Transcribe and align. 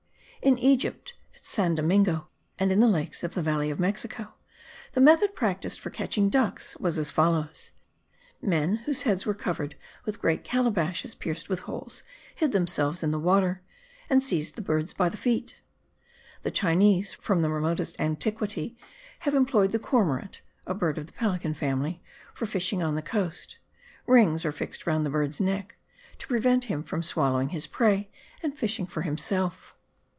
In 0.43 0.57
Egypt, 0.57 1.13
at 1.35 1.45
San 1.45 1.75
Domingo 1.75 2.27
and 2.57 2.71
in 2.71 2.79
the 2.79 2.87
lakes 2.87 3.23
of 3.23 3.35
the 3.35 3.43
valley 3.43 3.69
of 3.69 3.79
Mexico, 3.79 4.33
the 4.93 4.99
method 4.99 5.35
practised 5.35 5.79
for 5.79 5.91
catching 5.91 6.29
ducks 6.31 6.75
was 6.77 6.97
as 6.97 7.11
follows: 7.11 7.69
men, 8.41 8.77
whose 8.85 9.03
heads 9.03 9.23
were 9.27 9.35
covered 9.35 9.75
with 10.03 10.19
great 10.19 10.43
calabashes 10.43 11.13
pierced 11.13 11.47
with 11.47 11.59
holes, 11.59 12.01
hid 12.33 12.53
themselves 12.53 13.03
in 13.03 13.11
the 13.11 13.19
water, 13.19 13.61
and 14.09 14.23
seized 14.23 14.55
the 14.55 14.63
birds 14.63 14.95
by 14.95 15.09
the 15.09 15.15
feet. 15.15 15.61
The 16.41 16.49
Chinese, 16.49 17.13
from 17.13 17.43
the 17.43 17.51
remotest 17.51 17.95
antiquity, 17.99 18.75
have 19.19 19.35
employed 19.35 19.71
the 19.71 19.77
cormorant, 19.77 20.41
a 20.65 20.73
bird 20.73 20.97
of 20.97 21.05
the 21.05 21.13
pelican 21.13 21.53
family, 21.53 22.01
for 22.33 22.47
fishing 22.47 22.81
on 22.81 22.95
the 22.95 23.03
coast: 23.03 23.59
rings 24.07 24.43
are 24.43 24.51
fixed 24.51 24.87
round 24.87 25.05
the 25.05 25.11
bird's 25.11 25.39
neck 25.39 25.75
to 26.17 26.25
prevent 26.25 26.63
him 26.63 26.81
from 26.81 27.03
swallowing 27.03 27.49
his 27.49 27.67
prey 27.67 28.09
and 28.41 28.57
fishing 28.57 28.87
for 28.87 29.03
himself. 29.03 29.75